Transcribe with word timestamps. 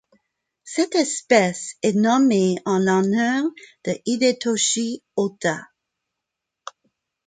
Cette 0.63 0.95
espèce 0.95 1.75
est 1.83 1.93
nommée 1.93 2.55
en 2.65 2.79
l'honneur 2.79 3.43
d'Hidetoshi 3.85 5.03
Ota. 5.15 5.67